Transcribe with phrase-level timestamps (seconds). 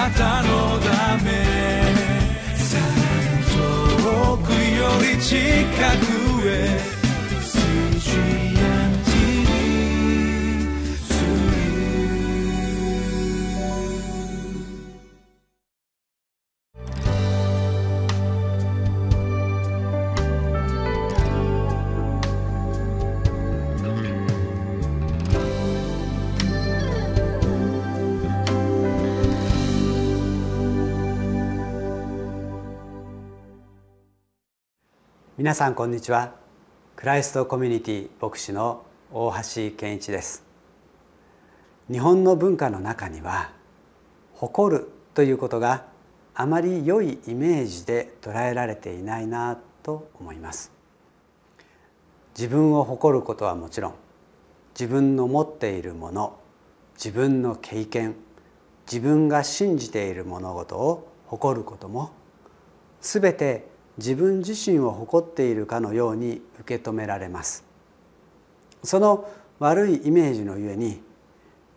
[0.00, 1.28] なたのため。
[2.56, 2.84] さら
[3.36, 3.44] に
[4.02, 5.36] 遠くより近
[5.98, 6.90] くへ。
[35.40, 36.34] 皆さんこんにちは。
[36.96, 40.44] クライストコミュニティ牧師の大橋健一です。
[41.90, 43.50] 日本の文化の中には
[44.34, 45.86] 誇るということが
[46.34, 50.72] あまり良いイメージで捉えられていないなと思います。
[52.36, 53.94] 自分を誇ることはもちろん
[54.78, 56.38] 自分の持っているもの
[57.02, 58.14] 自分の経験
[58.86, 62.10] 自分が信じている物事を誇ることも
[63.00, 67.64] 全て自分自身を誇っているかのように受け止められます。
[68.82, 71.02] その悪いイメージのゆえに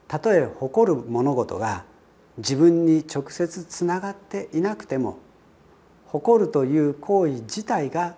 [0.07, 1.85] たとえ誇る物事が
[2.37, 5.19] 自分に直接つながっていなくても
[6.05, 8.15] 誇るという行為自体が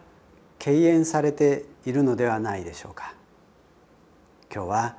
[0.59, 3.13] 敬遠されているのではないでしょうか。
[4.53, 4.97] 今日は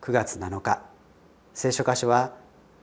[0.00, 0.82] 9月7日
[1.54, 2.32] 聖書箇所は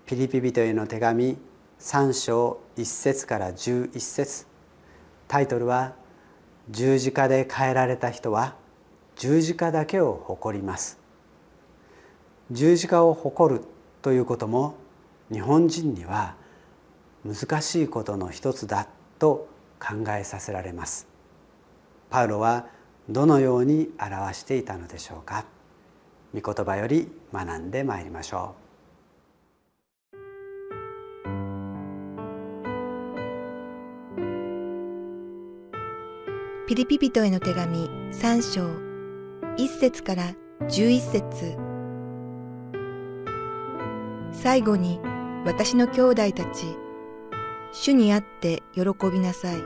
[0.05, 1.37] ピリピ人への手紙
[1.79, 4.48] 3章1節から11節。
[5.29, 5.93] タイトルは
[6.69, 8.55] 「十字架で変えられた人は
[9.15, 10.99] 十字架だけを誇ります」
[12.51, 13.61] 十字架を誇る
[14.01, 14.75] ということも
[15.31, 16.35] 日本人には
[17.23, 18.87] 難しいことの一つだ
[19.19, 19.47] と
[19.79, 21.07] 考えさせられます。
[22.09, 22.65] パウロは
[23.07, 25.45] どのように表していたのでしょうか。
[26.33, 28.68] 御言葉より学んでまいりましょう。
[36.69, 38.61] ピリピ人への手紙3章。
[39.57, 40.35] 1節から
[40.67, 41.57] 11節。
[44.31, 44.99] 最後に
[45.47, 46.77] 私の兄弟たち
[47.71, 49.63] 主にあって喜びなさい。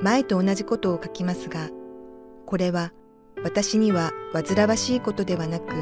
[0.00, 1.70] 前と同じことを書きますが
[2.46, 2.92] これは
[3.42, 5.74] 私には煩わしいことではなく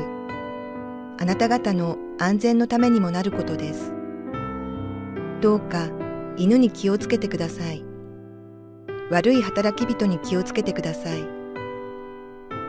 [1.20, 3.92] あなた方の安全のためにもなることです。
[5.42, 5.90] どうか
[6.38, 7.87] 犬に気をつけてください。
[9.10, 11.24] 悪い働き人に気をつけてください。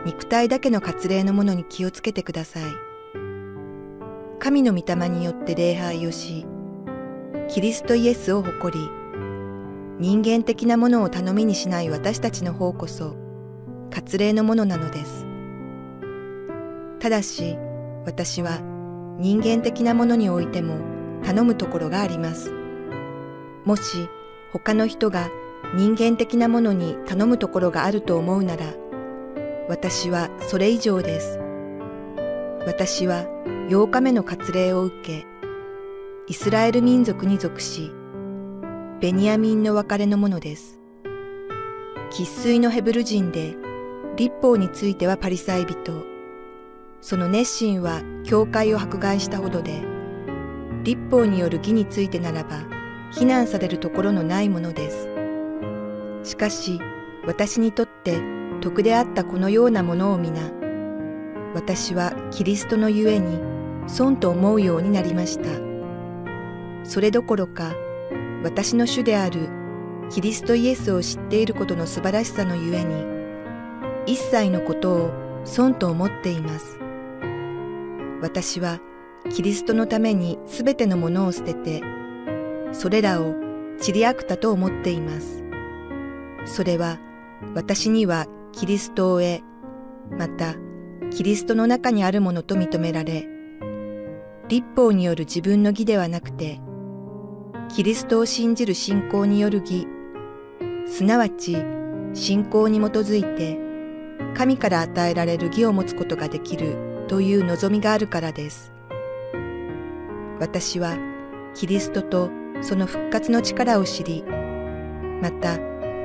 [0.06, 2.62] 肉体だけの割礼のものに気をつけてください。
[4.38, 6.46] 神の御霊によって礼拝をし、
[7.48, 8.88] キリストイエスを誇り、
[9.98, 13.16] 人間的なものを頼みにしない私たちの方こそ、
[13.90, 15.26] 割礼のものなのです。
[17.00, 17.58] ただし、
[18.06, 18.60] 私は
[19.18, 20.78] 人間的なものにおいても
[21.22, 22.50] 頼むところがあります。
[23.66, 24.08] もし
[24.54, 25.28] 他の人が
[25.74, 28.66] 人間的なものに頼むところがあると思うなら、
[29.68, 31.38] 私はそれ以上です。
[32.66, 33.24] 私は
[33.68, 35.26] 8日目の割礼を受け、
[36.26, 37.92] イスラエル民族に属し、
[39.00, 40.80] ベニヤミンの別れのものです。
[42.10, 43.56] 喫水のヘブル人で、
[44.16, 46.04] 立法についてはパリサイ人、
[47.00, 49.80] その熱心は教会を迫害したほどで、
[50.82, 52.64] 立法による義についてならば、
[53.12, 55.09] 非難されるところのないものです。
[56.22, 56.80] しかし
[57.26, 58.20] 私にとって
[58.60, 60.50] 徳であったこのようなものを皆
[61.54, 63.40] 私はキリストのゆえに
[63.88, 65.70] 損と思うようになりました。
[66.84, 67.74] それどころか
[68.42, 69.48] 私の主である
[70.10, 73.04] キリストイエスを知っていることの素晴らしさのゆえに
[74.06, 75.10] 一切のことを
[75.44, 76.78] 損と思っています。
[78.22, 78.80] 私は
[79.30, 81.82] キリストのためにすべてのものを捨てて
[82.72, 83.34] それらを
[83.78, 85.39] 散りあくたと思っています。
[86.44, 86.98] それは
[87.54, 89.42] 私にはキリストを得、
[90.18, 90.54] また
[91.10, 93.26] キリストの中にあるものと認められ、
[94.48, 96.60] 立法による自分の義ではなくて、
[97.68, 99.86] キリストを信じる信仰による義、
[100.86, 101.56] すなわち
[102.14, 103.58] 信仰に基づいて
[104.34, 108.72] 神から与えられる義を持つことができるという望みがあるからです。
[110.40, 110.96] 私は
[111.54, 112.30] キリストと
[112.60, 114.24] その復活の力を知り、
[115.22, 115.58] また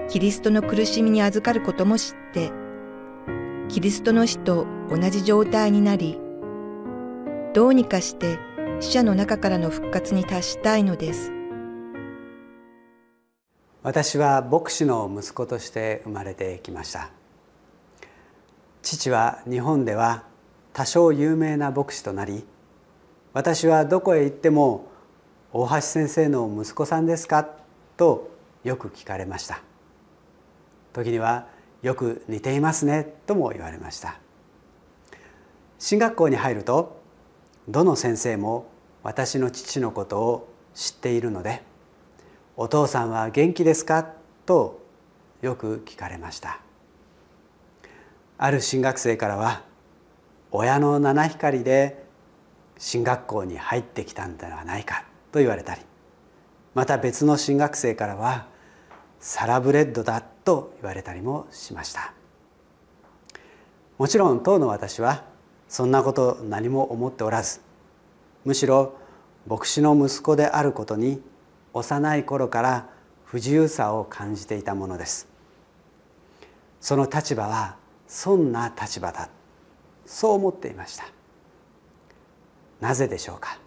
[0.08, 2.52] キリストの苦しみに預かることも知って、
[3.70, 6.20] キリストの死と同じ状態になり、
[7.54, 8.38] どうにかして
[8.82, 11.32] 死者の中からの復活に達したいのです。
[13.82, 17.10] 私は牧師の息子として生まれてきました。
[18.84, 20.24] 父は日本では
[20.74, 22.46] 多少有名な牧師となり、
[23.34, 24.88] 私はどこへ行っても
[25.52, 27.50] 大橋先生の息子さんですか?」
[27.98, 28.30] と
[28.64, 29.62] よく聞かれました
[30.96, 31.48] 時には
[31.84, 34.18] 「よく似ていますね」とも言われました
[35.78, 37.02] 進学校に入ると
[37.68, 38.68] どの先生も
[39.04, 41.64] 私の父のことを知っているので
[42.56, 44.08] 「お父さんは元気ですか?」
[44.48, 44.82] と
[45.42, 46.62] よく聞かれました
[48.38, 49.64] ある進学生からは
[50.52, 52.06] 親の七光で
[52.78, 55.82] 進学校に入ってきたんではないかと言われたり
[56.74, 58.48] また別の進学生からは
[59.28, 62.14] サラブレッドだと言われたりもしました。
[63.98, 65.24] もちろん当の私は
[65.68, 67.60] そんなこと何も思っておらず
[68.44, 68.94] むしろ
[69.48, 71.24] 牧師の息子であることに
[71.74, 72.88] 幼い頃から
[73.24, 75.28] 不自由さを感じていたものです。
[76.80, 79.30] その立場はそんな立場だ。
[80.06, 81.06] そう思っていました。
[82.80, 83.58] なぜでしょうか。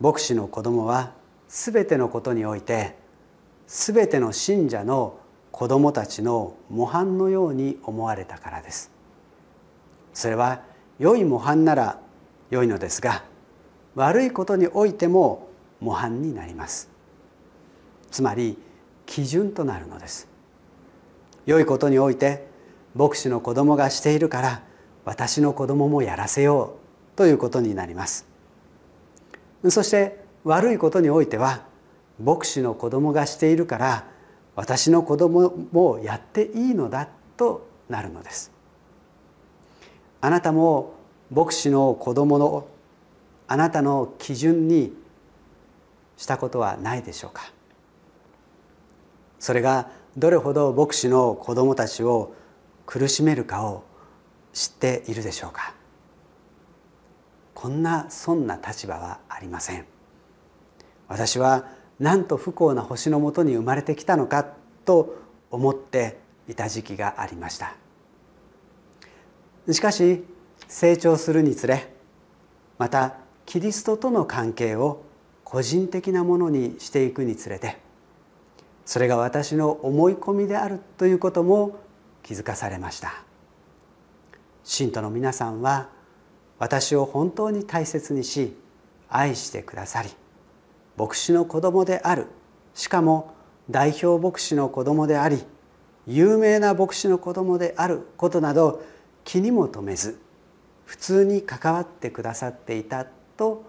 [0.00, 1.14] 牧師の子供は
[1.48, 3.00] 全てのことにおいて
[3.74, 5.18] 全ての信者の
[5.50, 8.90] 子供たちの模範のように思われたからです。
[10.12, 10.60] それは
[10.98, 11.98] 良い模範なら
[12.50, 13.24] 良いのですが
[13.94, 15.48] 悪いことにおいても
[15.80, 16.90] 模範になります。
[18.10, 18.58] つまり
[19.06, 20.28] 基準となるのです。
[21.46, 22.46] 良いことにおいて
[22.94, 24.62] 牧師の子供がしているから
[25.06, 26.76] 私の子供もやらせよ
[27.14, 28.26] うということになります。
[29.70, 31.71] そして悪いことにおいては
[32.22, 34.06] 牧師の子供がしているから
[34.54, 38.52] 私の子供もやっていいのだとなるのです。
[40.20, 40.94] あなたも
[41.30, 42.68] 牧師の子供の
[43.48, 44.92] あなたの基準に
[46.16, 47.52] したことはないでしょうか？
[49.38, 52.34] それがどれほど牧師の子供たちを
[52.86, 53.82] 苦しめるかを
[54.52, 55.74] 知っているでしょうか？
[57.54, 59.86] こんなそんな立場はありません。
[61.08, 61.64] 私は
[61.98, 64.46] なんと不幸な星のもとに生まれてきたのか
[64.84, 65.16] と
[65.50, 66.18] 思って
[66.48, 67.74] いた時期がありました。
[69.70, 70.24] しかし
[70.68, 71.92] 成長するにつれ
[72.78, 73.14] また
[73.46, 75.04] キリストとの関係を
[75.44, 77.78] 個人的なものにしていくにつれて
[78.84, 81.78] それが私の思い込みであるということも
[82.22, 83.22] 気づかされました。
[84.64, 85.90] 信徒の皆さんは
[86.58, 88.56] 私を本当に大切にし
[89.08, 90.10] 愛してくださり
[90.96, 92.26] 牧師の子供である。
[92.74, 93.34] しかも
[93.70, 95.42] 代表牧師の子供であり
[96.06, 98.82] 有名な牧師の子供であることなど
[99.24, 100.18] 気にも留めず
[100.84, 103.06] 普通に関わってくださっていた
[103.36, 103.64] と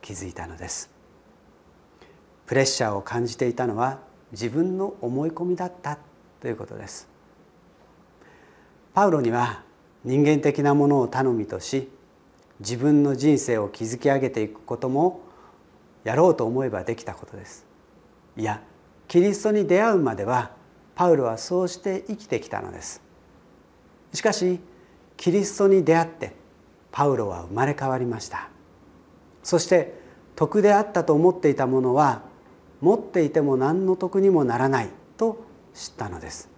[0.00, 0.90] 気づいたのです。
[2.46, 4.00] プレッシャーを感じていたのは
[4.32, 5.98] 自分の思い込みだった
[6.40, 7.08] ということです。
[8.92, 9.62] パウロには
[10.04, 11.88] 人間的なものを頼みとし
[12.60, 15.20] 自分の人生を築き上げていくことも
[16.04, 17.66] やろうと思えばできたことです。
[18.36, 18.62] いや
[19.08, 20.52] キリストに出会うまでは
[20.94, 23.02] パウロはそうして生きてきたのです。
[24.12, 24.60] しかし
[25.16, 26.34] キリストに出会って
[26.92, 28.48] パウロは生まれ変わりました。
[29.42, 29.98] そして
[30.36, 32.22] 徳であったと思っていたものは
[32.80, 36.50] 持っていても何の得にもならないと知ったのです。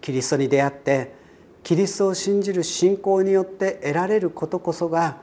[0.00, 1.14] キリストに出会って
[1.62, 5.18] キリストを信じる信仰によって得られることこそが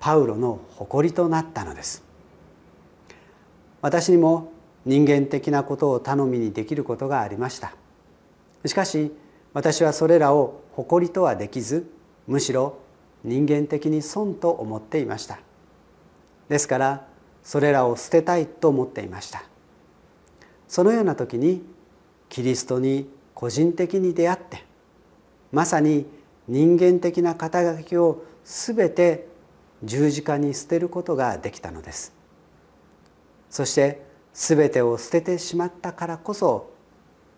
[0.00, 2.03] パウロの誇りとなったのです。
[3.84, 4.50] 私にも
[4.86, 7.74] 人間的なことを頼みにできることがありました。
[8.64, 9.12] しかし
[9.52, 11.86] 私はそれらを誇りとはできず
[12.26, 12.78] むしろ
[13.24, 15.38] 人間的に損と思っていました。
[16.48, 17.06] ですから
[17.42, 19.44] それらを捨てたいと思っていました。
[20.66, 21.62] そのような時に
[22.30, 24.64] キリストに個人的に出会って
[25.52, 26.06] まさに
[26.48, 29.28] 人間的な肩書きを全て
[29.82, 32.23] 十字架に捨てることができたのです。
[33.54, 36.72] そして全てを捨ててしまったからこそ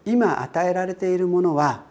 [0.06, 1.85] 今与えられているものは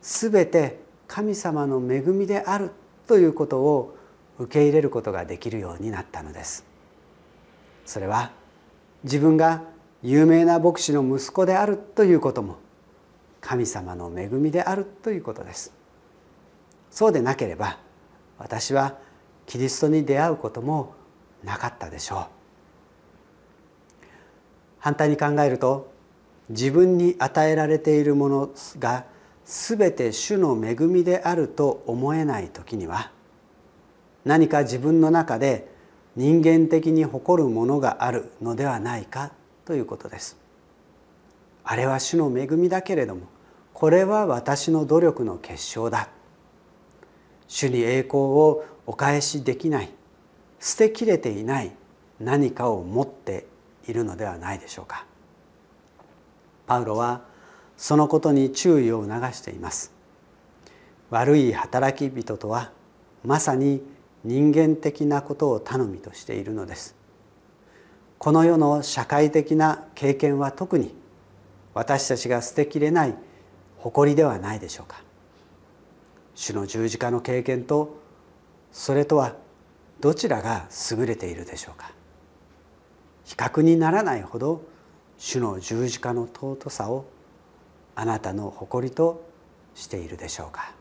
[0.00, 0.78] 全て
[1.08, 2.70] 神様の恵みである
[3.08, 3.96] ということを
[4.38, 6.64] 受け入れることができるようになったのです。
[7.84, 8.30] それは
[9.02, 9.64] 自分が
[10.04, 12.58] 有名な牧師の息子であるということも
[13.40, 15.72] 神様の恵みであるということです。
[16.92, 17.80] そうでなければ
[18.38, 18.98] 私は
[19.46, 20.94] キリストに出会うことも
[21.42, 22.43] なかったでしょう。
[24.84, 25.90] 反対に考えると
[26.50, 29.06] 自分に与えられているものが
[29.46, 33.10] 全て主の恵みであると思えない時には
[34.26, 35.72] 何か自分の中で
[36.16, 39.32] 人間的に誇るものがあるのではないか
[39.64, 40.36] ということです。
[41.64, 43.22] あれは主の恵みだけれども
[43.72, 46.10] これは私の努力の結晶だ。
[47.48, 49.88] 主に栄光をお返しできない。
[50.60, 51.72] 捨てきれていない
[52.20, 53.46] 何かを持って
[53.88, 55.06] いるのではないでしょうか。
[56.66, 57.22] パウロは
[57.76, 59.92] そのことに注意を促しています。
[61.10, 62.72] 悪い働き人とは
[63.24, 63.82] まさに
[64.24, 66.94] 人間的なことを頼みとしているのです。
[68.18, 70.94] この世の社会的な経験は特に
[71.74, 73.14] 私たちが捨てきれない
[73.78, 75.02] 誇りではないでしょうか。
[76.34, 77.98] 主の十字架の経験と
[78.72, 79.36] それとは
[80.00, 81.92] どちらが優れているでしょうか。
[83.24, 84.62] 比較にならないほど
[85.18, 87.06] 主の十字架の尊さを
[87.94, 89.24] あなたの誇りと
[89.74, 90.74] しているでしょうか。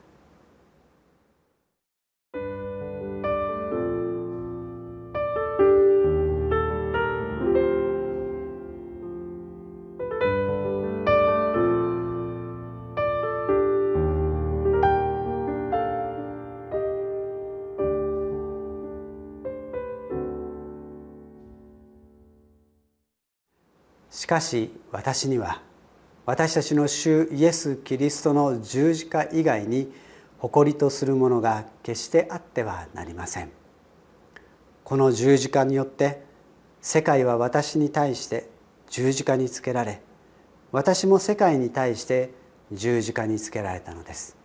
[24.33, 25.61] かし私には
[26.25, 29.93] 私たちの主イエス・キリストの十字架以外に
[30.39, 33.51] 誇りとするものが決してあってはなりません。
[34.83, 36.23] この十字架によって
[36.81, 38.49] 世界は私に対して
[38.89, 40.01] 十字架につけられ
[40.71, 42.31] 私も世界に対して
[42.71, 44.35] 十字架につけられたのです。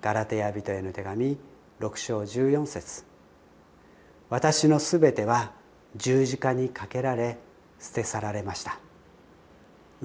[0.00, 1.36] ガラテヤ人への手紙
[1.80, 3.04] 6章14節。
[4.30, 5.50] 私のすべては
[5.96, 7.38] 十字架にかけられ
[7.80, 8.78] 捨て去られました。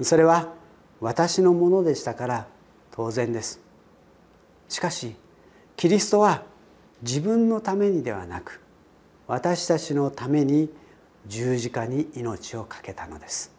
[0.02, 0.52] それは
[1.00, 2.46] 私のものでしたから
[2.90, 3.60] 当然です。
[4.68, 5.16] しかし
[5.76, 6.44] キリストは
[7.02, 8.60] 自分のためにではなく
[9.26, 10.70] 私たちのために
[11.26, 13.52] 十字架に命を懸けたのです。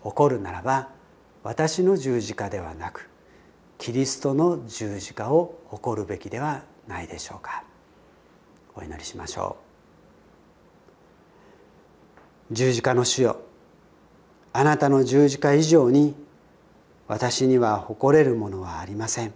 [0.00, 0.88] 誇るならば
[1.42, 3.08] 私の十字架ではなく
[3.78, 7.64] キリストの十字架を誇るべきではないでしょうか。
[8.74, 9.56] お祈りしましょ
[12.50, 12.54] う。
[12.54, 13.51] 十字架の主よ。
[14.52, 16.14] あなたの十字架以上に
[17.08, 19.32] 私には誇れるものはありません。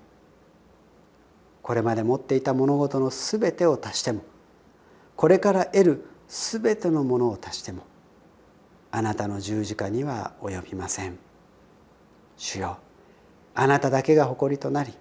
[1.62, 4.22] これまで持っていた物事のすべてを足しても
[5.16, 7.82] これから得るすべてのものを足しても
[8.92, 11.18] あなたの十字架には及びません。
[12.36, 12.78] 主よ
[13.54, 14.92] あなただけが誇りとなり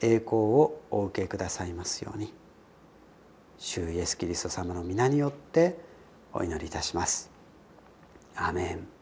[0.00, 2.32] 栄光をお受けくださいますように。
[3.58, 5.78] 主イエス・キリスト様の皆によって
[6.32, 7.30] お祈りいたします。
[8.34, 8.95] アーメン。